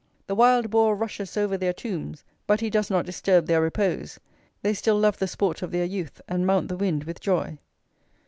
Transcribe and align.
"The 0.25 0.33
wild 0.33 0.71
boar 0.71 0.95
rushes 0.95 1.37
over 1.37 1.57
their 1.59 1.73
tombs, 1.73 2.23
but 2.47 2.59
he 2.59 2.71
does 2.71 2.89
not 2.89 3.05
disturb 3.05 3.45
their 3.45 3.61
repose. 3.61 4.19
They 4.63 4.73
still 4.73 4.97
love 4.97 5.19
the 5.19 5.27
sport 5.27 5.61
of 5.61 5.69
their 5.71 5.85
youth, 5.85 6.19
and 6.27 6.43
mount 6.47 6.69
the 6.69 6.75
wind 6.75 7.03
with 7.03 7.19
joy." 7.19 7.59